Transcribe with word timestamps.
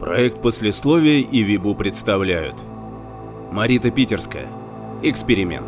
Проект 0.00 0.40
послесловия 0.40 1.18
и 1.20 1.42
Вибу 1.42 1.74
представляют. 1.74 2.54
Марита 3.52 3.90
Питерская. 3.90 4.46
Эксперимент. 5.02 5.66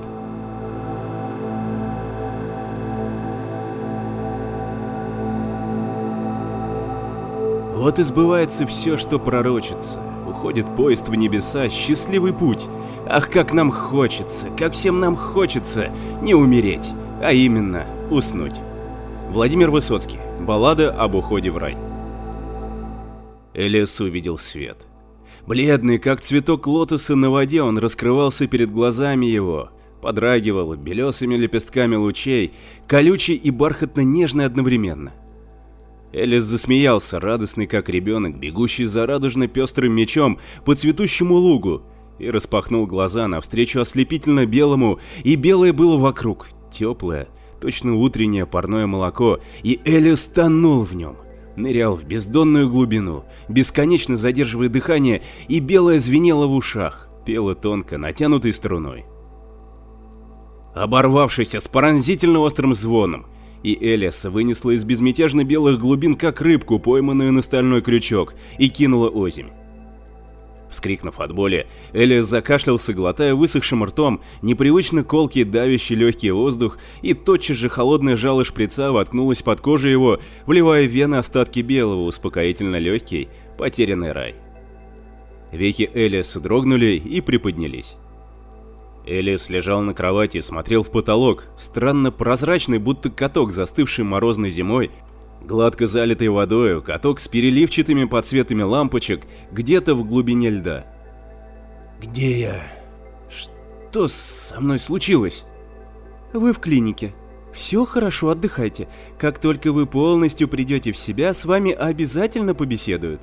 Вот 7.75 7.99
и 7.99 8.03
сбывается 8.03 8.67
все, 8.67 8.97
что 8.97 9.19
пророчится. 9.19 10.01
Уходит 10.27 10.65
поезд 10.77 11.11
в 11.11 11.15
небеса, 11.15 11.69
счастливый 11.69 12.33
путь. 12.33 12.67
Ах, 13.07 13.29
как 13.29 13.53
нам 13.53 13.71
хочется, 13.71 14.49
как 14.57 14.73
всем 14.73 14.99
нам 14.99 15.15
хочется 15.15 15.91
не 16.23 16.35
умереть, 16.35 16.91
а 17.21 17.35
именно 17.35 17.85
уснуть. 18.11 18.59
Владимир 19.29 19.71
Высоцкий. 19.71 20.21
Баллада 20.41 20.91
об 20.91 21.17
уходе 21.17 21.51
в 21.51 21.59
рай. 21.59 21.77
Элиас 23.55 24.01
увидел 24.01 24.39
свет. 24.39 24.87
Бледный, 25.47 25.99
как 25.99 26.21
цветок 26.21 26.67
лотоса 26.67 27.17
на 27.17 27.31
воде, 27.31 27.63
он 27.63 27.79
раскрывался 27.79 28.47
перед 28.47 28.71
глазами 28.71 29.27
его, 29.27 29.71
подрагивал 30.01 30.75
белесыми 30.77 31.35
лепестками 31.35 31.97
лучей, 31.97 32.53
колючий 32.87 33.35
и 33.35 33.51
бархатно-нежный 33.51 34.45
одновременно. 34.45 35.13
Элис 36.13 36.45
засмеялся, 36.45 37.19
радостный 37.19 37.67
как 37.67 37.89
ребенок, 37.89 38.39
бегущий 38.39 38.85
за 38.85 39.07
радужно-пестрым 39.07 39.93
мечом 39.93 40.39
по 40.65 40.75
цветущему 40.75 41.35
лугу, 41.35 41.83
и 42.19 42.31
распахнул 42.31 42.87
глаза 42.87 43.27
навстречу 43.27 43.81
ослепительно 43.81 44.47
белому, 44.47 45.01
и 45.25 45.35
белое 45.37 45.73
было 45.73 45.97
вокруг, 45.97 46.49
теплое, 46.71 47.29
точно 47.61 47.95
утреннее 47.95 48.47
парное 48.47 48.87
молоко, 48.87 49.41
и 49.63 49.81
Элис 49.85 50.29
тонул 50.29 50.85
в 50.85 50.95
нем, 50.95 51.17
нырял 51.57 51.97
в 51.97 52.05
бездонную 52.05 52.69
глубину, 52.69 53.25
бесконечно 53.49 54.17
задерживая 54.17 54.69
дыхание, 54.69 55.23
и 55.49 55.61
белое 55.61 55.99
звенело 55.99 56.47
в 56.47 56.55
ушах, 56.55 57.09
пело 57.25 57.55
тонко, 57.55 57.99
натянутой 57.99 58.53
струной. 58.53 59.05
Оборвавшийся 60.75 61.61
с 61.61 61.69
поразительно 61.69 62.41
острым 62.41 62.75
звоном, 62.75 63.27
и 63.63 63.77
Элиаса 63.81 64.31
вынесла 64.31 64.71
из 64.73 64.85
безмятежно 64.85 65.45
белых 65.45 65.79
глубин, 65.79 66.15
как 66.15 66.41
рыбку, 66.41 66.79
пойманную 66.79 67.33
на 67.33 67.43
стальной 67.43 67.83
крючок, 67.83 68.35
и 68.59 68.69
кинула 68.69 69.09
озимь. 69.09 69.51
Вскрикнув 70.73 71.21
от 71.21 71.33
боли, 71.33 71.67
Элиас 71.93 72.27
закашлялся, 72.27 72.95
глотая 72.95 73.35
высохшим 73.35 73.85
ртом 73.85 74.23
непривычно 74.41 75.05
колкий, 75.05 75.45
давящий 75.45 75.95
легкий 75.95 76.31
воздух, 76.31 76.79
и 77.03 77.13
тотчас 77.13 77.59
же 77.59 77.69
холодная 77.69 78.17
жало 78.17 78.43
шприца 78.47 78.91
воткнулась 78.91 79.43
под 79.43 79.61
кожу 79.61 79.89
его, 79.89 80.19
вливая 80.47 80.89
в 80.89 80.91
вены 80.91 81.17
остатки 81.17 81.61
белого, 81.61 82.05
успокоительно 82.05 82.77
легкий, 82.77 83.29
потерянный 83.59 84.13
рай. 84.13 84.35
Веки 85.53 85.91
Элиаса 85.93 86.41
дрогнули 86.41 86.97
и 86.97 87.21
приподнялись. 87.21 87.97
Элиас 89.05 89.51
лежал 89.51 89.83
на 89.83 89.93
кровати, 89.93 90.41
смотрел 90.41 90.85
в 90.85 90.91
потолок, 90.91 91.49
странно 91.59 92.11
прозрачный, 92.11 92.79
будто 92.79 93.11
каток, 93.11 93.53
застывший 93.53 94.07
морозной 94.07 94.49
зимой, 94.49 94.91
Гладко 95.45 95.87
залитый 95.89 96.29
водою, 96.29 96.83
каток 96.83 97.19
с 97.19 97.27
переливчатыми 97.27 98.05
подсветами 98.05 98.63
лампочек 98.63 99.27
где-то 99.51 99.95
в 99.95 100.07
глубине 100.07 100.51
льда. 100.51 100.87
«Где 102.01 102.41
я? 102.41 102.63
Что 103.29 104.09
со 104.09 104.61
мной 104.61 104.79
случилось?» 104.79 105.45
«Вы 106.33 106.53
в 106.53 106.61
клинике. 106.61 107.13
Все 107.53 107.85
хорошо, 107.85 108.31
отдыхайте. 108.31 108.89
Как 109.19 109.39
только 109.39 109.73
вы 109.73 109.87
полностью 109.87 110.49
придете 110.49 110.93
в 110.93 110.97
себя, 110.97 111.35
с 111.35 111.45
вами 111.45 111.73
обязательно 111.73 112.55
побеседуют». 112.55 113.21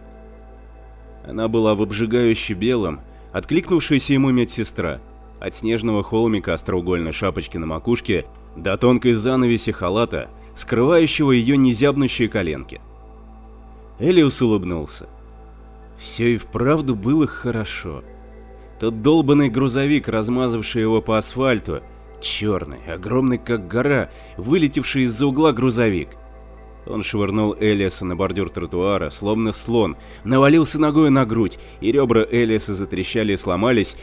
Она 1.25 1.47
была 1.47 1.73
в 1.73 1.81
обжигающе 1.81 2.53
белом, 2.53 2.99
откликнувшаяся 3.31 4.13
ему 4.13 4.31
медсестра. 4.31 4.99
От 5.39 5.53
снежного 5.55 6.03
холмика 6.03 6.53
остроугольной 6.53 7.13
шапочки 7.13 7.57
на 7.57 7.65
макушке 7.65 8.25
до 8.55 8.77
тонкой 8.77 9.13
занавеси 9.13 9.71
халата 9.71 10.29
скрывающего 10.59 11.31
ее 11.31 11.57
незябнущие 11.57 12.27
коленки. 12.27 12.81
Элиус 13.99 14.41
улыбнулся. 14.41 15.07
Все 15.97 16.33
и 16.33 16.37
вправду 16.37 16.95
было 16.95 17.27
хорошо. 17.27 18.03
Тот 18.79 19.01
долбанный 19.01 19.49
грузовик, 19.49 20.07
размазавший 20.07 20.81
его 20.81 21.01
по 21.01 21.17
асфальту, 21.17 21.81
черный, 22.21 22.79
огромный 22.87 23.37
как 23.37 23.67
гора, 23.67 24.09
вылетевший 24.37 25.03
из-за 25.03 25.27
угла 25.27 25.51
грузовик. 25.51 26.09
Он 26.85 27.03
швырнул 27.03 27.55
Элиаса 27.59 28.05
на 28.05 28.15
бордюр 28.15 28.49
тротуара, 28.49 29.09
словно 29.09 29.51
слон, 29.51 29.97
навалился 30.23 30.79
ногой 30.79 31.09
на 31.09 31.25
грудь, 31.25 31.59
и 31.81 31.91
ребра 31.91 32.25
Элиаса 32.29 32.73
затрещали 32.73 33.33
и 33.33 33.37
сломались, 33.37 33.97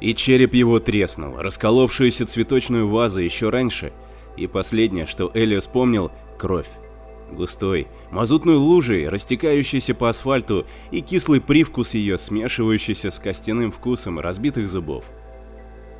и 0.00 0.14
череп 0.14 0.54
его 0.54 0.80
треснул, 0.80 1.36
расколовшуюся 1.36 2.26
цветочную 2.26 2.88
вазу 2.88 3.20
еще 3.20 3.50
раньше 3.50 3.92
и 4.36 4.46
последнее, 4.46 5.06
что 5.06 5.30
Элиас 5.34 5.66
помнил– 5.66 6.10
кровь. 6.38 6.68
Густой, 7.30 7.86
мазутной 8.10 8.56
лужей, 8.56 9.08
растекающейся 9.08 9.94
по 9.94 10.08
асфальту, 10.08 10.66
и 10.90 11.00
кислый 11.00 11.40
привкус 11.40 11.94
ее, 11.94 12.18
смешивающийся 12.18 13.10
с 13.10 13.18
костяным 13.20 13.70
вкусом 13.70 14.18
разбитых 14.18 14.68
зубов. 14.68 15.04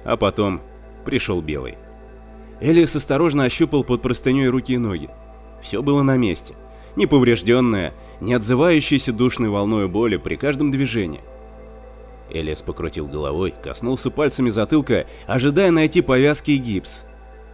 А 0.04 0.16
потом 0.16 0.60
пришел 1.04 1.40
белый. 1.40 1.76
Элиас 2.60 2.96
осторожно 2.96 3.44
ощупал 3.44 3.84
под 3.84 4.02
простыней 4.02 4.48
руки 4.48 4.74
и 4.74 4.78
ноги. 4.78 5.08
Все 5.62 5.82
было 5.82 6.02
на 6.02 6.16
месте. 6.16 6.54
Неповрежденное, 6.96 7.94
не 8.20 8.34
отзывающееся 8.34 9.12
душной 9.12 9.50
волной 9.50 9.86
боли 9.86 10.16
при 10.16 10.34
каждом 10.34 10.70
движении. 10.70 11.20
Элиас 12.32 12.62
покрутил 12.62 13.06
головой, 13.06 13.54
коснулся 13.62 14.10
пальцами 14.10 14.50
затылка, 14.50 15.06
ожидая 15.26 15.70
найти 15.70 16.00
повязки 16.00 16.52
и 16.52 16.56
гипс, 16.56 17.04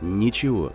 Ничего. 0.00 0.72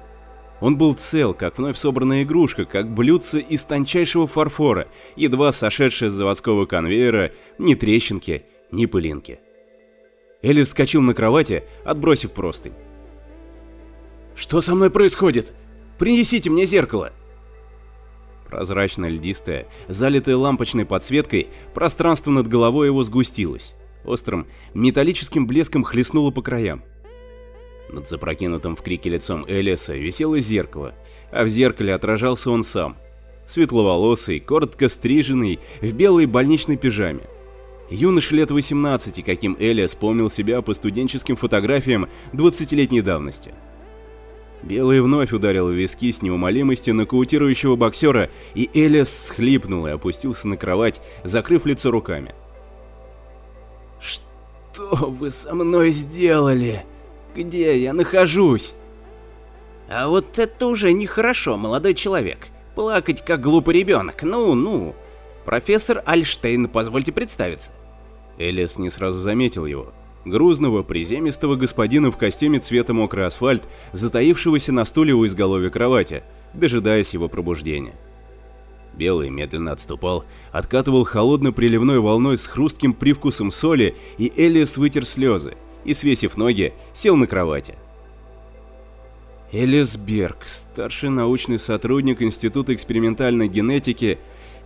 Он 0.59 0.77
был 0.77 0.93
цел, 0.93 1.33
как 1.33 1.57
вновь 1.57 1.77
собранная 1.77 2.23
игрушка, 2.23 2.65
как 2.65 2.93
блюдце 2.93 3.39
из 3.39 3.63
тончайшего 3.63 4.27
фарфора, 4.27 4.87
едва 5.15 5.51
сошедшее 5.51 6.11
с 6.11 6.13
заводского 6.13 6.65
конвейера, 6.65 7.31
ни 7.57 7.73
трещинки, 7.73 8.45
ни 8.71 8.85
пылинки. 8.85 9.39
Элис 10.43 10.67
вскочил 10.67 11.01
на 11.01 11.13
кровати, 11.13 11.63
отбросив 11.83 12.31
простынь. 12.31 12.73
«Что 14.35 14.61
со 14.61 14.75
мной 14.75 14.91
происходит? 14.91 15.53
Принесите 15.97 16.49
мне 16.49 16.65
зеркало!» 16.65 17.11
Прозрачно-льдистое, 18.47 19.67
залитое 19.87 20.35
лампочной 20.35 20.85
подсветкой, 20.85 21.47
пространство 21.73 22.31
над 22.31 22.47
головой 22.47 22.87
его 22.87 23.03
сгустилось. 23.03 23.75
Острым, 24.03 24.47
металлическим 24.73 25.45
блеском 25.47 25.83
хлестнуло 25.83 26.31
по 26.31 26.41
краям. 26.41 26.83
Над 27.89 28.07
запрокинутым 28.07 28.75
в 28.75 28.81
крике 28.81 29.09
лицом 29.09 29.45
Элиаса 29.47 29.95
висело 29.95 30.39
зеркало, 30.39 30.95
а 31.31 31.43
в 31.43 31.49
зеркале 31.49 31.93
отражался 31.93 32.49
он 32.49 32.63
сам. 32.63 32.97
Светловолосый, 33.45 34.39
коротко 34.39 34.87
стриженный, 34.87 35.59
в 35.81 35.93
белой 35.93 36.25
больничной 36.25 36.77
пижаме. 36.77 37.23
Юноша 37.89 38.35
лет 38.35 38.51
18, 38.51 39.23
каким 39.25 39.57
Элиас 39.59 39.93
помнил 39.93 40.29
себя 40.29 40.61
по 40.61 40.73
студенческим 40.73 41.35
фотографиям 41.35 42.07
20-летней 42.31 43.01
давности. 43.01 43.53
Белый 44.63 45.01
вновь 45.01 45.33
ударил 45.33 45.67
в 45.67 45.73
виски 45.73 46.11
с 46.11 46.21
неумолимостью 46.21 46.95
нокаутирующего 46.95 47.75
боксера, 47.75 48.29
и 48.53 48.69
Элиас 48.73 49.27
схлипнул 49.27 49.87
и 49.87 49.91
опустился 49.91 50.47
на 50.47 50.55
кровать, 50.55 51.01
закрыв 51.25 51.65
лицо 51.65 51.91
руками. 51.91 52.33
«Что 54.81 55.05
вы 55.07 55.29
со 55.29 55.53
мной 55.53 55.91
сделали?» 55.91 56.83
Где 57.35 57.77
я 57.81 57.93
нахожусь? 57.93 58.73
А 59.89 60.07
вот 60.07 60.39
это 60.39 60.67
уже 60.67 60.91
нехорошо, 60.91 61.55
молодой 61.55 61.93
человек. 61.93 62.47
Плакать 62.75 63.23
как 63.23 63.41
глупый 63.41 63.75
ребенок. 63.75 64.23
Ну-ну. 64.23 64.95
Профессор 65.45 66.01
Альштейн, 66.05 66.67
позвольте 66.67 67.11
представиться. 67.11 67.71
Элис 68.37 68.79
не 68.79 68.89
сразу 68.89 69.19
заметил 69.19 69.65
его. 69.65 69.93
Грузного, 70.25 70.83
приземистого 70.83 71.55
господина 71.55 72.11
в 72.11 72.17
костюме 72.17 72.59
цвета 72.59 72.93
мокрый 72.93 73.25
асфальт, 73.25 73.63
затаившегося 73.93 74.71
на 74.71 74.85
стуле 74.85 75.13
у 75.13 75.25
изголовья 75.25 75.69
кровати, 75.69 76.23
дожидаясь 76.53 77.13
его 77.13 77.27
пробуждения. 77.27 77.93
Белый 78.93 79.29
медленно 79.29 79.71
отступал, 79.71 80.25
откатывал 80.51 81.05
холодно-приливной 81.05 81.99
волной 81.99 82.37
с 82.37 82.47
хрустким 82.47 82.93
привкусом 82.93 83.51
соли, 83.51 83.95
и 84.17 84.31
Элиас 84.35 84.77
вытер 84.77 85.05
слезы, 85.05 85.55
и, 85.85 85.93
свесив 85.93 86.37
ноги, 86.37 86.73
сел 86.93 87.15
на 87.15 87.27
кровати. 87.27 87.75
Элис 89.51 89.97
Берг, 89.97 90.43
старший 90.45 91.09
научный 91.09 91.59
сотрудник 91.59 92.21
Института 92.21 92.73
экспериментальной 92.73 93.49
генетики. 93.49 94.17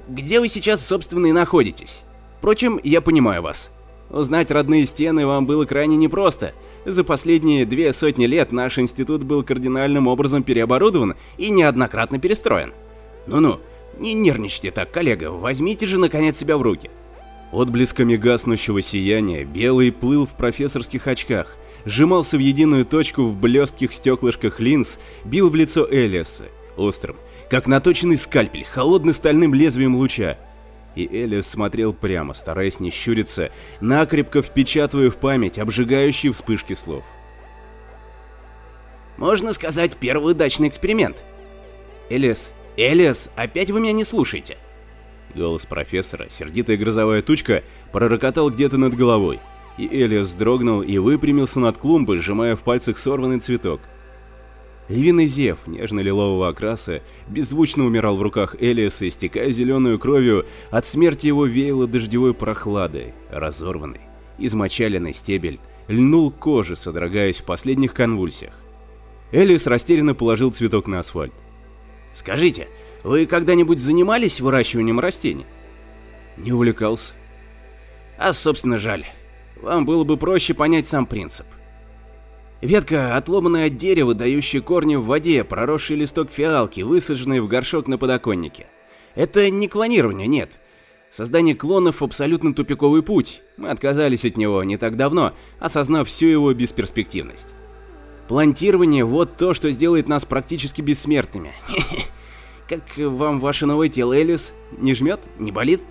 Где 0.07 0.39
вы 0.39 0.47
сейчас, 0.47 0.85
собственно, 0.85 1.25
и 1.25 1.31
находитесь? 1.31 2.03
Впрочем, 2.37 2.79
я 2.83 3.01
понимаю 3.01 3.41
вас. 3.41 3.71
Узнать 4.11 4.51
родные 4.51 4.85
стены 4.85 5.25
вам 5.25 5.47
было 5.47 5.65
крайне 5.65 5.95
непросто. 5.95 6.53
За 6.85 7.03
последние 7.03 7.65
две 7.65 7.91
сотни 7.91 8.27
лет 8.27 8.51
наш 8.51 8.77
институт 8.77 9.23
был 9.23 9.43
кардинальным 9.43 10.07
образом 10.07 10.43
переоборудован 10.43 11.15
и 11.39 11.49
неоднократно 11.49 12.19
перестроен. 12.19 12.71
Ну-ну, 13.25 13.59
не 13.99 14.13
нервничайте 14.13 14.71
так, 14.71 14.91
коллега, 14.91 15.31
возьмите 15.31 15.85
же 15.85 15.97
наконец 15.97 16.37
себя 16.37 16.57
в 16.57 16.61
руки. 16.61 16.89
Отблесками 17.51 18.15
гаснущего 18.15 18.81
сияния 18.81 19.45
Белый 19.45 19.91
плыл 19.91 20.25
в 20.25 20.31
профессорских 20.31 21.07
очках, 21.07 21.55
сжимался 21.85 22.37
в 22.37 22.39
единую 22.39 22.85
точку 22.85 23.23
в 23.25 23.39
блестких 23.39 23.93
стеклышках 23.93 24.59
линз, 24.59 24.99
бил 25.23 25.49
в 25.49 25.55
лицо 25.55 25.87
Элиаса, 25.89 26.45
острым, 26.75 27.15
как 27.49 27.67
наточенный 27.67 28.17
скальпель, 28.17 28.65
холодно-стальным 28.65 29.53
лезвием 29.53 29.95
луча. 29.95 30.37
И 30.95 31.05
Элиас 31.05 31.47
смотрел 31.47 31.93
прямо, 31.93 32.33
стараясь 32.33 32.79
не 32.79 32.89
щуриться, 32.89 33.51
накрепко 33.81 34.41
впечатывая 34.41 35.09
в 35.09 35.17
память 35.17 35.59
обжигающие 35.59 36.31
вспышки 36.31 36.73
слов. 36.73 37.03
Можно 39.17 39.53
сказать, 39.53 39.95
первый 39.97 40.31
удачный 40.31 40.67
эксперимент. 40.67 41.23
Элиас, 42.09 42.53
Элиас, 42.77 43.31
опять 43.35 43.71
вы 43.71 43.79
меня 43.79 43.93
не 43.93 44.03
слушаете. 44.03 44.57
Голос 45.33 45.65
профессора, 45.65 46.27
сердитая 46.29 46.77
грозовая 46.77 47.21
тучка, 47.21 47.63
пророкотал 47.91 48.49
где-то 48.49 48.77
над 48.77 48.95
головой, 48.95 49.39
и 49.77 49.85
Элиас 49.85 50.27
вздрогнул 50.27 50.81
и 50.81 50.97
выпрямился 50.97 51.59
над 51.59 51.77
клумбой, 51.77 52.19
сжимая 52.19 52.55
в 52.55 52.63
пальцах 52.63 52.97
сорванный 52.97 53.39
цветок. 53.39 53.81
Львиный 54.87 55.25
зев 55.25 55.59
нежно-лилового 55.65 56.47
окраса 56.47 57.01
беззвучно 57.27 57.85
умирал 57.85 58.17
в 58.17 58.21
руках 58.21 58.55
Элиаса, 58.59 59.07
истекая 59.07 59.49
зеленую 59.49 59.97
кровью, 59.97 60.45
от 60.69 60.85
смерти 60.85 61.27
его 61.27 61.45
веяло 61.45 61.87
дождевой 61.87 62.33
прохладой, 62.33 63.13
разорванный, 63.31 64.01
измочаленный 64.37 65.13
стебель 65.13 65.59
льнул 65.87 66.31
к 66.31 66.37
коже, 66.37 66.75
содрогаясь 66.75 67.39
в 67.39 67.45
последних 67.45 67.93
конвульсиях. 67.93 68.53
Элиас 69.31 69.65
растерянно 69.65 70.13
положил 70.13 70.51
цветок 70.51 70.87
на 70.87 70.99
асфальт. 70.99 71.33
«Скажите, 72.15 72.69
вы 73.03 73.25
когда-нибудь 73.25 73.79
занимались 73.79 74.39
выращиванием 74.39 75.01
растений?» 75.01 75.45
«Не 76.37 76.53
увлекался». 76.53 77.13
«А, 78.17 78.31
собственно, 78.31 78.77
жаль. 78.77 79.05
Вам 79.61 79.85
было 79.85 80.05
бы 80.05 80.15
проще 80.15 80.53
понять 80.53 80.87
сам 80.87 81.05
принцип. 81.05 81.45
Ветка, 82.61 83.17
отломанная 83.17 83.67
от 83.67 83.75
дерева, 83.75 84.13
дающая 84.13 84.61
корни 84.61 84.95
в 84.95 85.05
воде, 85.05 85.43
проросший 85.43 85.97
листок 85.97 86.31
фиалки, 86.31 86.81
высаженный 86.81 87.41
в 87.41 87.49
горшок 87.49 87.87
на 87.87 87.97
подоконнике. 87.97 88.67
Это 89.13 89.49
не 89.49 89.67
клонирование, 89.67 90.27
нет. 90.27 90.59
Создание 91.11 91.53
клонов– 91.53 92.01
абсолютно 92.01 92.53
тупиковый 92.53 93.03
путь. 93.03 93.41
Мы 93.57 93.69
отказались 93.69 94.23
от 94.23 94.37
него 94.37 94.63
не 94.63 94.77
так 94.77 94.95
давно, 94.95 95.33
осознав 95.59 96.07
всю 96.07 96.27
его 96.27 96.53
бесперспективность. 96.53 97.53
Плантирование– 98.27 99.03
вот 99.05 99.37
то, 99.37 99.53
что 99.53 99.69
сделает 99.71 100.07
нас 100.07 100.25
практически 100.25 100.81
бессмертными. 100.81 101.53
Как 102.67 102.81
вам 102.97 103.39
ваше 103.39 103.67
новое 103.67 103.89
тело, 103.89 104.13
Элис? 104.13 104.53
Не 104.77 104.95
жмет? 104.95 105.19
Не 105.37 105.51
болит? 105.51 105.81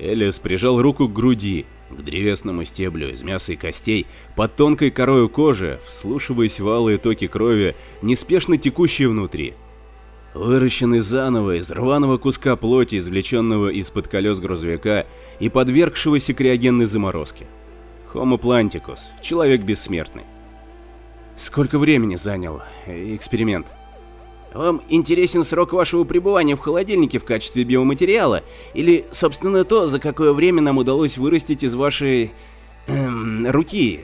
Элис 0.00 0.40
прижал 0.40 0.82
руку 0.82 1.08
к 1.08 1.12
груди, 1.12 1.66
к 1.90 2.02
древесному 2.02 2.64
стеблю 2.64 3.12
из 3.12 3.22
мяса 3.22 3.52
и 3.52 3.56
костей, 3.56 4.06
под 4.34 4.56
тонкой 4.56 4.90
корою 4.90 5.28
кожи, 5.28 5.80
вслушиваясь 5.86 6.58
в 6.58 6.68
алые 6.68 6.98
токи 6.98 7.28
крови, 7.28 7.76
неспешно 8.02 8.58
текущие 8.58 9.08
внутри. 9.08 9.54
Выращенный 10.34 10.98
заново 10.98 11.58
из 11.58 11.70
рваного 11.70 12.18
куска 12.18 12.56
плоти, 12.56 12.98
извлеченного 12.98 13.68
из-под 13.68 14.08
колес 14.08 14.40
грузовика 14.40 15.06
и 15.38 15.48
подвергшегося 15.48 16.34
криогенной 16.34 16.86
заморозке. 16.86 17.46
Homo 18.12 18.40
planticus, 18.40 18.98
человек 19.22 19.62
бессмертный. 19.62 20.22
Сколько 21.36 21.78
времени 21.78 22.16
занял 22.16 22.62
эксперимент? 22.86 23.72
Вам 24.52 24.80
интересен 24.88 25.42
срок 25.42 25.72
вашего 25.72 26.04
пребывания 26.04 26.54
в 26.54 26.60
холодильнике 26.60 27.18
в 27.18 27.24
качестве 27.24 27.64
биоматериала? 27.64 28.44
Или, 28.72 29.04
собственно, 29.10 29.64
то, 29.64 29.88
за 29.88 29.98
какое 29.98 30.32
время 30.32 30.62
нам 30.62 30.78
удалось 30.78 31.18
вырастить 31.18 31.64
из 31.64 31.74
вашей... 31.74 32.32
Эм, 32.86 33.50
руки? 33.50 34.02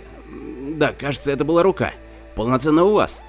Да, 0.76 0.92
кажется, 0.92 1.30
это 1.30 1.44
была 1.44 1.62
рука. 1.62 1.92
Полноценно 2.34 2.82
у 2.82 2.94
вас. 2.94 3.22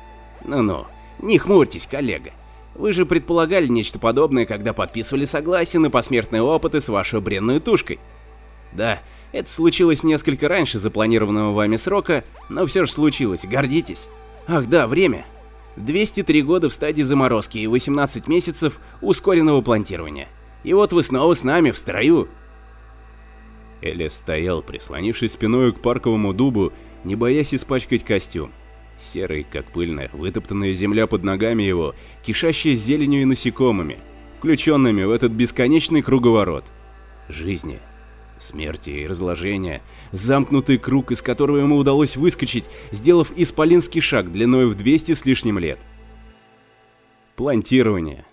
Ну-ну, 0.45 0.88
не 1.19 1.38
хмурьтесь, 1.38 1.86
коллега. 1.86 2.31
Вы 2.74 2.94
же 2.94 3.06
предполагали 3.06 3.68
нечто 3.68 4.00
подобное, 4.00 4.47
когда 4.47 4.74
подписывали 4.74 5.25
согласие 5.25 5.80
на 5.80 5.92
посмертные 5.92 6.42
опыты 6.42 6.81
с 6.81 6.89
вашей 6.89 7.21
бренной 7.21 7.59
тушкой. 7.59 8.00
Да, 8.73 9.00
это 9.31 9.50
случилось 9.50 10.03
несколько 10.03 10.47
раньше 10.47 10.79
запланированного 10.79 11.53
вами 11.53 11.75
срока, 11.75 12.23
но 12.50 12.65
все 12.65 12.85
же 12.85 12.91
случилось, 12.91 13.45
гордитесь. 13.45 14.09
Ах 14.47 14.68
да, 14.68 14.88
время. 14.88 15.25
203 15.77 16.41
года 16.41 16.69
в 16.69 16.73
стадии 16.73 17.01
заморозки 17.01 17.57
и 17.57 17.68
18 17.68 18.27
месяцев 18.27 18.79
ускоренного 19.01 19.62
плантирования. 19.62 20.27
И 20.63 20.73
вот 20.73 20.94
вы 20.94 21.03
снова 21.03 21.33
с 21.33 21.44
нами 21.44 21.71
в 21.71 21.77
строю. 21.77 22.27
Элис 23.81 24.13
стоял, 24.13 24.62
прислонившись 24.62 25.33
спиной 25.33 25.71
к 25.71 25.79
парковому 25.79 26.33
дубу, 26.33 26.71
не 27.03 27.15
боясь 27.15 27.53
испачкать 27.53 28.03
костюм. 28.03 28.51
Серый, 29.01 29.45
как 29.50 29.65
пыльная, 29.71 30.09
вытоптанная 30.13 30.73
земля 30.73 31.07
под 31.07 31.23
ногами 31.23 31.63
его, 31.63 31.95
кишащая 32.21 32.75
зеленью 32.75 33.23
и 33.23 33.25
насекомыми, 33.25 33.97
включенными 34.38 35.03
в 35.03 35.12
этот 35.12 35.31
бесконечный 35.31 36.03
круговорот. 36.03 36.65
Жизни, 37.27 37.79
смерти 38.42 38.90
и 38.90 39.08
разложения, 39.08 39.82
замкнутый 40.12 40.78
круг, 40.78 41.12
из 41.12 41.22
которого 41.22 41.58
ему 41.58 41.78
удалось 41.78 42.18
выскочить, 42.18 42.66
сделав 42.92 43.32
исполинский 43.36 44.02
шаг 44.02 44.32
длиной 44.32 44.66
в 44.66 44.76
200 44.76 45.14
с 45.14 45.26
лишним 45.26 45.60
лет. 45.60 45.80
Плантирование. 47.36 48.26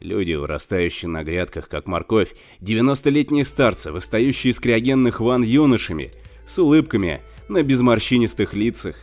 Люди, 0.00 0.32
вырастающие 0.32 1.08
на 1.08 1.24
грядках, 1.24 1.68
как 1.68 1.86
морковь, 1.86 2.34
90-летние 2.60 3.44
старцы, 3.44 3.92
восстающие 3.92 4.50
из 4.50 4.60
криогенных 4.60 5.20
ван 5.20 5.42
юношами, 5.42 6.12
с 6.46 6.58
улыбками 6.58 7.22
на 7.48 7.62
безморщинистых 7.62 8.52
лицах. 8.54 8.96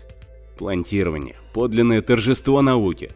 Плантирование. 0.57 1.35
Подлинное 1.53 2.01
торжество 2.01 2.61
науки. 2.61 3.09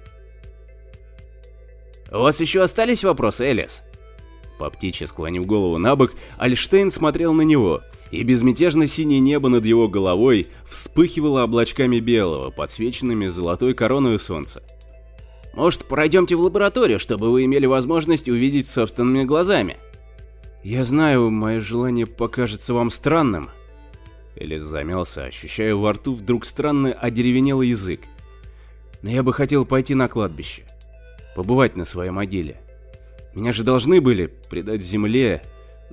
«У 2.12 2.19
вас 2.19 2.39
еще 2.39 2.62
остались 2.62 3.04
вопросы, 3.04 3.44
Элис?» 3.44 3.83
По 4.57 4.69
птичьи 4.69 5.05
склонив 5.05 5.45
голову 5.45 5.77
на 5.77 5.95
бок, 5.95 6.13
Альштейн 6.37 6.91
смотрел 6.91 7.33
на 7.33 7.41
него, 7.41 7.81
и 8.11 8.23
безмятежно 8.23 8.87
синее 8.87 9.19
небо 9.19 9.49
над 9.49 9.65
его 9.65 9.87
головой 9.87 10.47
вспыхивало 10.65 11.43
облачками 11.43 11.99
белого, 11.99 12.51
подсвеченными 12.51 13.27
золотой 13.27 13.73
короной 13.73 14.19
солнца. 14.19 14.63
«Может, 15.53 15.85
пройдемте 15.85 16.35
в 16.35 16.41
лабораторию, 16.41 16.99
чтобы 16.99 17.31
вы 17.31 17.45
имели 17.45 17.65
возможность 17.65 18.29
увидеть 18.29 18.67
собственными 18.67 19.24
глазами?» 19.24 19.77
«Я 20.63 20.83
знаю, 20.83 21.29
мое 21.29 21.59
желание 21.59 22.05
покажется 22.05 22.74
вам 22.74 22.89
странным». 22.89 23.50
Элис 24.35 24.63
замялся, 24.63 25.25
ощущая 25.25 25.75
во 25.75 25.93
рту 25.93 26.13
вдруг 26.13 26.45
странный 26.45 26.91
одеревенелый 26.91 27.69
язык. 27.69 28.01
«Но 29.01 29.09
я 29.09 29.24
бы 29.24 29.33
хотел 29.33 29.65
пойти 29.65 29.93
на 29.93 30.07
кладбище, 30.07 30.63
побывать 31.35 31.77
на 31.77 31.85
своей 31.85 32.12
могиле. 32.12 32.64
Меня 33.36 33.51
же 33.51 33.63
должны 33.63 34.00
были 34.00 34.27
предать 34.50 34.82
земле, 34.82 35.44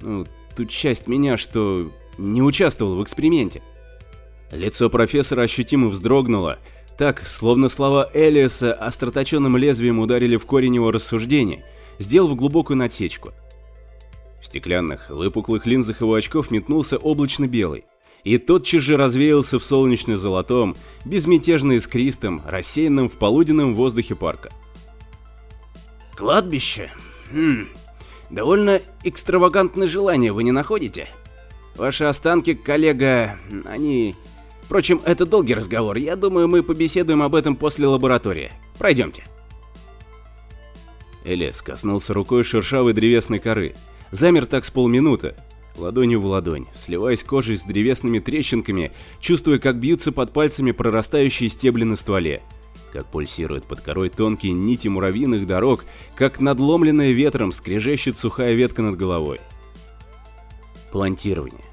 ну, 0.00 0.26
ту 0.56 0.64
часть 0.64 1.08
меня, 1.08 1.36
что 1.36 1.90
не 2.16 2.40
участвовал 2.40 2.96
в 2.96 3.02
эксперименте. 3.02 3.62
Лицо 4.52 4.88
профессора 4.88 5.42
ощутимо 5.42 5.88
вздрогнуло, 5.88 6.58
так, 6.96 7.26
словно 7.26 7.68
слова 7.68 8.08
Элиаса 8.14 8.72
остроточенным 8.72 9.56
лезвием 9.56 9.98
ударили 9.98 10.36
в 10.36 10.46
корень 10.46 10.76
его 10.76 10.92
рассуждений, 10.92 11.64
сделав 11.98 12.36
глубокую 12.36 12.76
надсечку. 12.76 13.32
В 14.40 14.46
стеклянных, 14.46 15.10
выпуклых 15.10 15.66
линзах 15.66 16.00
его 16.00 16.14
очков 16.14 16.50
метнулся 16.52 16.96
облачно-белый, 16.96 17.84
и 18.22 18.38
тотчас 18.38 18.82
же 18.82 18.96
развеялся 18.96 19.58
в 19.58 19.64
солнечно-золотом, 19.64 20.76
безмятежно 21.04 21.72
искристом, 21.72 22.42
рассеянном 22.46 23.08
в 23.08 23.14
полуденном 23.14 23.74
воздухе 23.74 24.14
парка. 24.14 24.50
«Кладбище? 26.14 26.92
Хм, 27.32 27.68
довольно 28.30 28.80
экстравагантное 29.04 29.88
желание, 29.88 30.32
вы 30.32 30.44
не 30.44 30.52
находите? 30.52 31.08
Ваши 31.76 32.04
останки, 32.04 32.54
коллега, 32.54 33.38
они... 33.64 34.14
Впрочем, 34.62 35.00
это 35.04 35.26
долгий 35.26 35.54
разговор, 35.54 35.96
я 35.96 36.16
думаю, 36.16 36.48
мы 36.48 36.62
побеседуем 36.62 37.22
об 37.22 37.34
этом 37.34 37.56
после 37.56 37.86
лаборатории. 37.86 38.52
Пройдемте. 38.78 39.24
Элис 41.24 41.62
коснулся 41.62 42.14
рукой 42.14 42.42
шершавой 42.42 42.92
древесной 42.92 43.38
коры, 43.38 43.74
замер 44.10 44.46
так 44.46 44.64
с 44.64 44.70
полминуты, 44.70 45.34
ладонью 45.76 46.20
в 46.20 46.26
ладонь, 46.26 46.66
сливаясь 46.72 47.22
кожей 47.22 47.56
с 47.56 47.64
древесными 47.64 48.18
трещинками, 48.18 48.92
чувствуя, 49.20 49.58
как 49.58 49.78
бьются 49.78 50.12
под 50.12 50.32
пальцами 50.32 50.72
прорастающие 50.72 51.48
стебли 51.48 51.84
на 51.84 51.96
стволе 51.96 52.42
как 52.92 53.06
пульсируют 53.06 53.64
под 53.64 53.80
корой 53.80 54.10
тонкие 54.10 54.52
нити 54.52 54.88
муравьиных 54.88 55.46
дорог, 55.46 55.84
как 56.14 56.40
надломленная 56.40 57.12
ветром 57.12 57.50
скрежещет 57.50 58.18
сухая 58.18 58.54
ветка 58.54 58.82
над 58.82 58.96
головой. 58.96 59.40
Плантирование. 60.92 61.64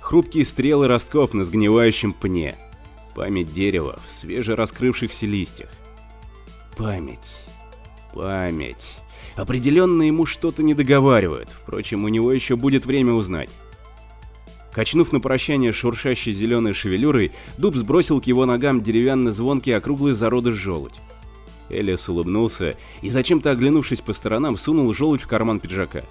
Хрупкие 0.00 0.44
стрелы 0.44 0.88
ростков 0.88 1.34
на 1.34 1.44
сгнивающем 1.44 2.12
пне. 2.12 2.56
Память 3.14 3.52
дерева 3.52 3.98
в 4.04 4.10
свежераскрывшихся 4.10 5.26
листьях. 5.26 5.68
Память. 6.76 7.44
Память. 8.12 8.98
Определенно 9.36 10.02
ему 10.02 10.26
что-то 10.26 10.62
не 10.62 10.74
договаривают, 10.74 11.50
впрочем, 11.50 12.04
у 12.04 12.08
него 12.08 12.32
еще 12.32 12.56
будет 12.56 12.86
время 12.86 13.12
узнать. 13.12 13.50
Качнув 14.74 15.12
на 15.12 15.20
прощание 15.20 15.72
шуршащей 15.72 16.32
зеленой 16.32 16.72
шевелюрой, 16.72 17.30
дуб 17.58 17.76
сбросил 17.76 18.20
к 18.20 18.26
его 18.26 18.44
ногам 18.44 18.82
деревянный 18.82 19.30
звонкий 19.30 19.70
округлый 19.70 20.14
зародыш 20.14 20.54
желудь. 20.54 20.94
Элиас 21.70 22.08
улыбнулся 22.08 22.76
и, 23.00 23.08
зачем-то 23.08 23.52
оглянувшись 23.52 24.00
по 24.00 24.12
сторонам, 24.12 24.58
сунул 24.58 24.92
желудь 24.92 25.22
в 25.22 25.28
карман 25.28 25.60
пиджака. 25.60 26.02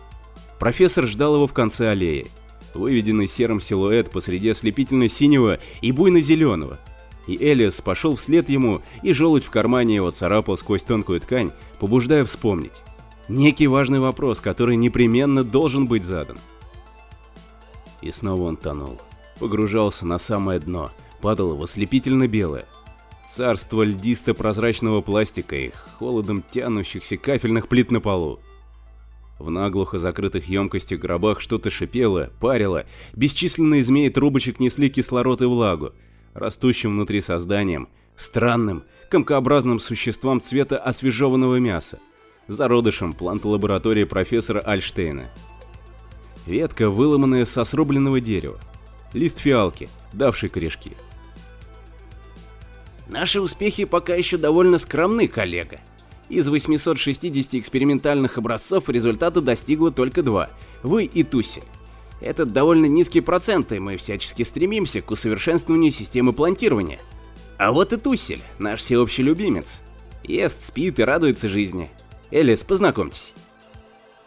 Профессор 0.60 1.06
ждал 1.08 1.36
его 1.36 1.48
в 1.48 1.54
конце 1.54 1.90
аллеи. 1.90 2.28
Выведенный 2.74 3.28
серым 3.28 3.60
силуэт 3.60 4.10
посреди 4.10 4.50
ослепительно-синего 4.50 5.60
и 5.82 5.92
буйно-зеленого. 5.92 6.80
И 7.28 7.36
Элиас 7.36 7.82
пошел 7.82 8.16
вслед 8.16 8.50
ему, 8.50 8.82
и 9.04 9.12
желудь 9.12 9.44
в 9.44 9.50
кармане 9.50 9.96
его 9.96 10.10
царапал 10.12 10.58
сквозь 10.58 10.84
тонкую 10.84 11.20
ткань, 11.20 11.52
побуждая 11.80 12.24
вспомнить. 12.24 12.82
Некий 13.28 13.68
важный 13.68 14.00
вопрос, 14.00 14.40
который 14.40 14.78
непременно 14.78 15.44
должен 15.44 15.86
быть 15.86 16.04
задан. 16.04 16.38
И 18.04 18.12
снова 18.12 18.44
он 18.44 18.58
тонул. 18.58 19.00
Погружался 19.40 20.06
на 20.06 20.18
самое 20.18 20.60
дно, 20.60 20.92
падал 21.22 21.56
в 21.56 21.64
ослепительно 21.64 22.28
белое. 22.28 22.66
Царство 23.26 23.84
льдисто-прозрачного 23.84 25.00
пластика 25.00 25.56
и 25.56 25.72
холодом 25.98 26.44
тянущихся 26.52 27.16
кафельных 27.16 27.70
плит 27.70 27.92
на 27.92 28.02
полу. 28.02 28.42
В 29.40 29.50
наглухо 29.50 30.00
закрытых 30.00 30.50
емкостях 30.50 31.00
гробах 31.00 31.40
что-то 31.40 31.70
шипело, 31.70 32.30
парило, 32.42 32.86
бесчисленные 33.14 33.84
змеи 33.84 34.10
трубочек 34.10 34.60
несли 34.60 34.90
кислород 34.90 35.42
и 35.42 35.46
влагу, 35.46 35.94
растущим 36.34 36.92
внутри 36.92 37.22
созданием, 37.22 37.88
странным, 38.18 38.84
комкообразным 39.10 39.80
существам 39.80 40.42
цвета 40.42 40.78
освежеванного 40.78 41.56
мяса, 41.56 42.00
зародышем 42.50 43.14
плант-лаборатории 43.14 44.04
профессора 44.04 44.60
Альштейна. 44.60 45.26
Ветка, 46.46 46.90
выломанная 46.90 47.46
со 47.46 47.64
срубленного 47.64 48.20
дерева. 48.20 48.60
Лист 49.14 49.40
фиалки, 49.40 49.90
давший 50.12 50.50
корешки. 50.50 50.92
Наши 53.08 53.40
успехи 53.40 53.86
пока 53.86 54.16
еще 54.16 54.38
довольно 54.38 54.78
скромны, 54.78 55.28
коллега. 55.28 55.80
Из 56.30 56.48
860 56.48 57.56
экспериментальных 57.56 58.38
образцов 58.38 58.90
результата 58.90 59.42
достигло 59.42 59.92
только 59.92 60.24
два– 60.24 60.50
вы 60.84 61.06
и 61.06 61.24
Туси. 61.24 61.64
Это 62.22 62.46
довольно 62.46 62.86
низкий 62.86 63.22
процент, 63.22 63.72
и 63.72 63.80
мы 63.80 63.98
всячески 63.98 64.44
стремимся 64.44 65.02
к 65.02 65.12
усовершенствованию 65.12 65.92
системы 65.92 66.34
плантирования. 66.34 67.00
А 67.58 67.72
вот 67.72 67.94
и 67.94 67.98
Тусель, 67.98 68.42
наш 68.60 68.80
всеобщий 68.80 69.24
любимец. 69.24 69.80
Ест, 70.24 70.64
спит 70.64 71.00
и 71.00 71.04
радуется 71.04 71.50
жизни. 71.50 71.90
Элис, 72.32 72.64
познакомьтесь. 72.64 73.34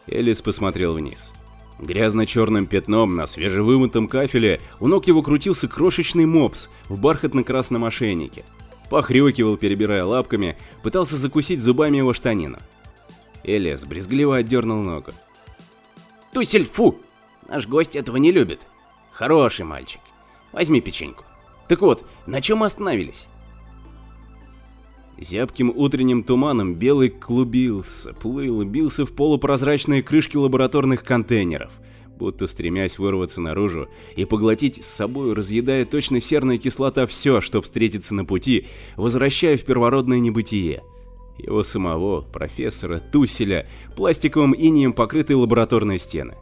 Элис 0.07 0.43
посмотрел 0.43 0.95
вниз. 0.95 1.33
Грязно-черным 1.79 2.67
пятном 2.67 3.17
на 3.17 3.27
свежевымытом 3.27 4.09
кафеле 4.09 4.61
у 4.81 4.89
ног 4.89 5.07
его 5.07 5.23
крутился 5.23 5.69
крошечный 5.69 6.25
мопс 6.25 6.71
в 6.89 6.99
бархатно-красном 7.01 7.85
ошейнике. 7.85 8.45
Похрюкивал, 8.89 9.57
перебирая 9.57 10.05
лапками, 10.05 10.57
пытался 10.83 11.17
закусить 11.17 11.61
зубами 11.61 11.99
его 11.99 12.15
штанину. 12.15 12.59
Элиас 13.43 13.85
брезгливо 13.85 14.39
отдернул 14.39 14.83
ногу. 14.83 15.13
«Тусель, 16.33 16.67
фу! 16.67 16.99
Наш 17.49 17.67
гость 17.67 17.95
этого 17.95 18.17
не 18.17 18.33
любит. 18.33 18.67
Хороший 19.13 19.65
мальчик. 19.65 20.01
Возьми 20.53 20.81
печеньку. 20.81 21.25
Так 21.69 21.81
вот, 21.81 22.05
на 22.27 22.41
чем 22.41 22.59
мы 22.59 22.67
остановились?» 22.67 23.27
Зябким 25.19 25.73
утренним 25.75 26.23
туманом 26.23 26.75
белый 26.75 27.09
клубился, 27.09 28.13
плыл, 28.13 28.63
бился 28.65 29.07
в 29.07 29.13
полупрозрачные 29.13 30.03
крышки 30.03 30.37
лабораторных 30.37 31.03
контейнеров, 31.03 31.73
будто 32.19 32.47
стремясь 32.47 32.99
вырваться 32.99 33.41
наружу 33.41 33.89
и 34.15 34.27
поглотить 34.27 34.85
с 34.85 34.89
собой, 34.89 35.33
разъедая 35.33 35.87
точно 35.87 36.21
серная 36.21 36.59
кислота 36.59 37.07
все, 37.07 37.41
что 37.41 37.63
встретится 37.63 38.15
на 38.15 38.27
пути, 38.27 38.67
возвращая 38.97 39.57
в 39.57 39.65
первородное 39.65 40.19
небытие. 40.19 40.83
Его 41.39 41.63
самого, 41.63 42.21
профессора, 42.21 43.01
туселя, 43.01 43.67
пластиковым 43.95 44.55
инием 44.55 44.93
покрытые 44.93 45.39
лабораторные 45.39 45.99
стены. 45.99 46.35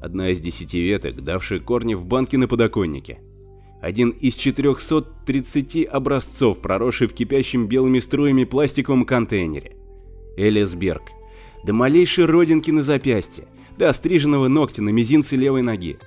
Одна 0.00 0.30
из 0.30 0.40
десяти 0.40 0.80
веток, 0.80 1.22
давшая 1.22 1.60
корни 1.60 1.94
в 1.94 2.06
банке 2.06 2.38
на 2.38 2.48
подоконнике 2.48 3.20
один 3.80 4.10
из 4.10 4.36
430 4.36 5.86
образцов, 5.86 6.60
проросший 6.60 7.08
в 7.08 7.14
кипящем 7.14 7.66
белыми 7.66 8.00
струями 8.00 8.44
пластиковом 8.44 9.04
контейнере. 9.04 9.76
Элисберг. 10.36 11.02
До 11.64 11.72
малейшей 11.72 12.26
родинки 12.26 12.70
на 12.70 12.82
запястье, 12.82 13.46
до 13.76 13.88
остриженного 13.88 14.48
ногтя 14.48 14.82
на 14.82 14.90
мизинце 14.90 15.36
левой 15.36 15.62
ноги. 15.62 15.98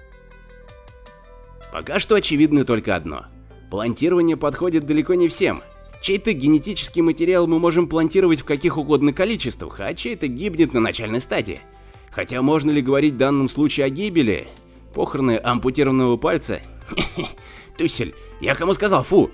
Пока 1.71 1.99
что 1.99 2.15
очевидно 2.15 2.65
только 2.65 2.95
одно. 2.95 3.25
Плантирование 3.69 4.37
подходит 4.37 4.85
далеко 4.85 5.13
не 5.13 5.27
всем. 5.27 5.61
Чей-то 6.01 6.33
генетический 6.33 7.01
материал 7.01 7.45
мы 7.45 7.59
можем 7.59 7.87
плантировать 7.87 8.41
в 8.41 8.45
каких 8.45 8.77
угодно 8.77 9.13
количествах, 9.13 9.79
а 9.81 9.93
чей-то 9.93 10.27
гибнет 10.27 10.73
на 10.73 10.79
начальной 10.79 11.19
стадии. 11.19 11.61
Хотя 12.09 12.41
можно 12.41 12.71
ли 12.71 12.81
говорить 12.81 13.13
в 13.13 13.17
данном 13.17 13.49
случае 13.49 13.85
о 13.85 13.89
гибели? 13.89 14.47
Похороны 14.93 15.39
ампутированного 15.43 16.17
пальца? 16.17 16.61
Тюсель, 17.79 18.13
я 18.41 18.55
кому 18.55 18.73
сказал, 18.73 19.03
фу!» 19.03 19.31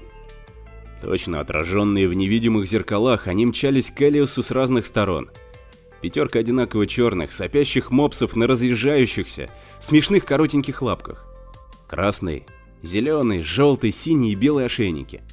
Точно 1.01 1.39
отраженные 1.39 2.07
в 2.07 2.13
невидимых 2.13 2.67
зеркалах, 2.67 3.27
они 3.27 3.47
мчались 3.47 3.89
к 3.89 3.99
Элиусу 4.03 4.43
с 4.43 4.51
разных 4.51 4.85
сторон. 4.85 5.31
Пятерка 6.01 6.39
одинаково 6.39 6.85
черных, 6.85 7.31
сопящих 7.31 7.89
мопсов 7.89 8.35
на 8.35 8.45
разъезжающихся, 8.45 9.49
смешных 9.79 10.25
коротеньких 10.25 10.83
лапках. 10.83 11.25
Красный, 11.87 12.45
зеленый, 12.83 13.41
желтый, 13.41 13.91
синий 13.91 14.33
и 14.33 14.35
белый 14.35 14.65
ошейники. 14.65 15.23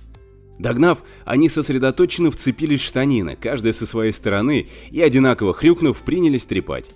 Догнав, 0.59 1.02
они 1.26 1.50
сосредоточенно 1.50 2.31
вцепились 2.31 2.81
в 2.81 2.85
штанины, 2.85 3.37
каждая 3.37 3.75
со 3.75 3.85
своей 3.85 4.12
стороны, 4.12 4.69
и 4.90 5.02
одинаково 5.02 5.52
хрюкнув, 5.52 5.99
принялись 5.99 6.47
трепать. 6.47 6.92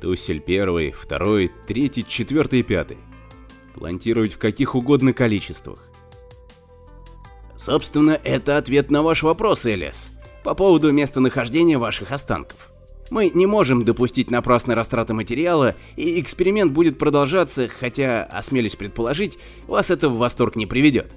Тусель 0.00 0.40
первый, 0.40 0.90
второй, 0.90 1.52
третий, 1.68 2.04
четвертый 2.08 2.60
и 2.60 2.62
пятый 2.64 2.98
плантировать 3.74 4.34
в 4.34 4.38
каких 4.38 4.74
угодно 4.74 5.12
количествах. 5.12 5.80
Собственно, 7.56 8.18
это 8.24 8.58
ответ 8.58 8.90
на 8.90 9.02
ваш 9.02 9.22
вопрос, 9.22 9.66
Элис, 9.66 10.10
по 10.42 10.54
поводу 10.54 10.90
местонахождения 10.90 11.78
ваших 11.78 12.10
останков. 12.10 12.72
Мы 13.10 13.30
не 13.32 13.46
можем 13.46 13.84
допустить 13.84 14.30
напрасной 14.30 14.74
растраты 14.74 15.12
материала, 15.12 15.74
и 15.96 16.20
эксперимент 16.20 16.72
будет 16.72 16.98
продолжаться, 16.98 17.68
хотя, 17.68 18.24
осмелюсь 18.24 18.74
предположить, 18.74 19.38
вас 19.66 19.90
это 19.90 20.08
в 20.08 20.16
восторг 20.16 20.56
не 20.56 20.66
приведет. 20.66 21.12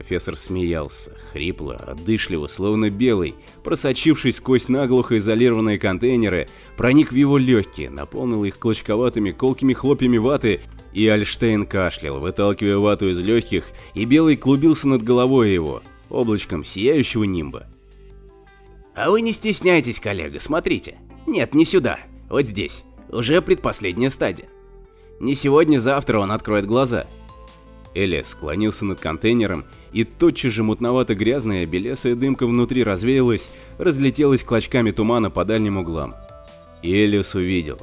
Профессор 0.00 0.34
смеялся, 0.34 1.14
хрипло, 1.30 1.74
отдышливо, 1.74 2.46
словно 2.46 2.88
белый, 2.88 3.34
просочившись 3.62 4.36
сквозь 4.36 4.70
наглухо 4.70 5.18
изолированные 5.18 5.78
контейнеры, 5.78 6.48
проник 6.78 7.12
в 7.12 7.14
его 7.14 7.36
легкие, 7.36 7.90
наполнил 7.90 8.42
их 8.44 8.58
клочковатыми 8.58 9.32
колкими 9.32 9.74
хлопьями 9.74 10.16
ваты 10.16 10.62
и 10.94 11.06
Альштейн 11.06 11.66
кашлял, 11.66 12.18
выталкивая 12.18 12.78
вату 12.78 13.10
из 13.10 13.18
легких, 13.18 13.66
и 13.92 14.06
белый 14.06 14.38
клубился 14.38 14.88
над 14.88 15.02
головой 15.02 15.52
его, 15.52 15.82
облачком 16.08 16.64
сияющего 16.64 17.24
нимба. 17.24 17.66
А 18.94 19.10
вы 19.10 19.20
не 19.20 19.32
стесняйтесь, 19.32 20.00
коллега, 20.00 20.38
смотрите. 20.38 20.96
Нет, 21.26 21.54
не 21.54 21.66
сюда, 21.66 21.98
вот 22.30 22.46
здесь. 22.46 22.84
Уже 23.10 23.42
предпоследняя 23.42 24.08
стадия. 24.08 24.48
Не 25.20 25.34
сегодня-завтра 25.34 26.20
он 26.20 26.32
откроет 26.32 26.64
глаза. 26.64 27.06
Элиас 27.94 28.28
склонился 28.28 28.84
над 28.84 29.00
контейнером, 29.00 29.64
и 29.92 30.04
тотчас 30.04 30.52
же 30.52 30.62
мутновато-грязная 30.62 31.66
белесая 31.66 32.14
дымка 32.14 32.46
внутри 32.46 32.84
развеялась, 32.84 33.50
разлетелась 33.78 34.44
клочками 34.44 34.90
тумана 34.92 35.30
по 35.30 35.44
дальним 35.44 35.78
углам. 35.78 36.14
И 36.82 36.92
Элиас 36.92 37.34
увидел. 37.34 37.80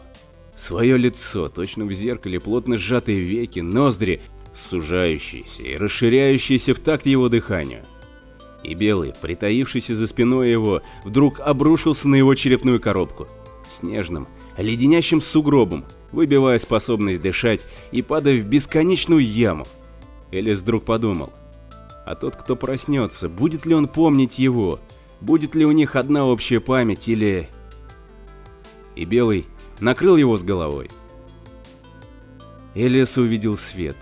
Свое 0.55 0.97
лицо, 0.97 1.49
точно 1.49 1.85
в 1.85 1.93
зеркале, 1.93 2.39
плотно 2.39 2.77
сжатые 2.77 3.19
веки, 3.19 3.59
ноздри, 3.59 4.21
сужающиеся 4.53 5.61
и 5.61 5.75
расширяющиеся 5.75 6.73
в 6.73 6.79
такт 6.79 7.05
его 7.05 7.29
дыханию. 7.29 7.85
И 8.63 8.73
белый, 8.73 9.13
притаившийся 9.21 9.93
за 9.93 10.07
спиной 10.07 10.49
его, 10.49 10.81
вдруг 11.05 11.39
обрушился 11.41 12.07
на 12.07 12.15
его 12.15 12.33
черепную 12.33 12.79
коробку. 12.79 13.27
Снежным, 13.71 14.27
леденящим 14.57 15.21
сугробом, 15.21 15.85
выбивая 16.11 16.57
способность 16.57 17.21
дышать 17.21 17.67
и 17.91 18.01
падая 18.01 18.39
в 18.39 18.45
бесконечную 18.45 19.23
яму. 19.23 19.67
Элис 20.31 20.61
вдруг 20.61 20.83
подумал, 20.85 21.31
а 22.05 22.15
тот, 22.15 22.35
кто 22.35 22.55
проснется, 22.55 23.29
будет 23.29 23.65
ли 23.65 23.75
он 23.75 23.87
помнить 23.87 24.39
его? 24.39 24.79
Будет 25.19 25.55
ли 25.55 25.65
у 25.65 25.71
них 25.71 25.95
одна 25.95 26.25
общая 26.25 26.59
память 26.59 27.07
или... 27.07 27.49
И 28.95 29.05
Белый 29.05 29.45
накрыл 29.79 30.15
его 30.15 30.37
с 30.37 30.43
головой. 30.43 30.89
Элиас 32.75 33.17
увидел 33.17 33.57
свет, 33.57 33.97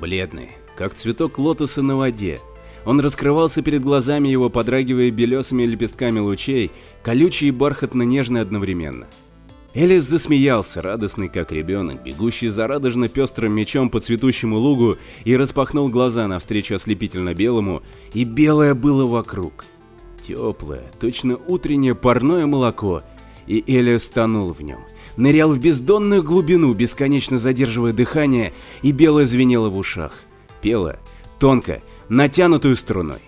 бледный, 0.00 0.50
как 0.76 0.94
цветок 0.94 1.38
лотоса 1.38 1.82
на 1.82 1.96
воде. 1.96 2.40
Он 2.84 3.00
раскрывался 3.00 3.62
перед 3.62 3.82
глазами 3.82 4.28
его, 4.28 4.50
подрагивая 4.50 5.10
белесыми 5.10 5.64
лепестками 5.64 6.18
лучей, 6.18 6.70
колючий 7.02 7.48
и 7.48 7.52
бархатно-нежный 7.52 8.40
одновременно. 8.40 9.06
Элис 9.74 10.04
засмеялся, 10.04 10.80
радостный 10.82 11.28
как 11.28 11.50
ребенок, 11.50 12.04
бегущий 12.04 12.46
за 12.46 12.68
радужно 12.68 13.08
пестрым 13.08 13.52
мечом 13.52 13.90
по 13.90 13.98
цветущему 13.98 14.56
лугу, 14.56 14.98
и 15.24 15.36
распахнул 15.36 15.88
глаза 15.88 16.28
навстречу 16.28 16.76
ослепительно 16.76 17.34
белому, 17.34 17.82
и 18.12 18.22
белое 18.22 18.74
было 18.74 19.04
вокруг. 19.04 19.64
Теплое, 20.22 20.84
точно 21.00 21.36
утреннее 21.48 21.96
парное 21.96 22.46
молоко, 22.46 23.02
и 23.48 23.64
Элиас 23.66 24.08
тонул 24.08 24.52
в 24.52 24.62
нем. 24.62 24.78
Нырял 25.16 25.52
в 25.52 25.58
бездонную 25.58 26.22
глубину, 26.22 26.72
бесконечно 26.72 27.38
задерживая 27.38 27.92
дыхание, 27.92 28.54
и 28.82 28.92
белое 28.92 29.26
звенело 29.26 29.70
в 29.70 29.76
ушах. 29.76 30.20
Пело, 30.62 31.00
тонко, 31.40 31.82
натянутую 32.08 32.76
струной. 32.76 33.22